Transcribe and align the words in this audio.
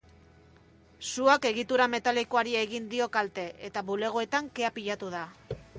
Suak 1.09 1.45
egitura 1.49 1.87
metalikoari 1.97 2.57
egin 2.65 2.89
dio 2.95 3.09
kalte, 3.19 3.47
eta 3.69 3.87
bulegoetan 3.93 4.53
kea 4.59 4.77
pilatu 4.79 5.15
da. 5.19 5.25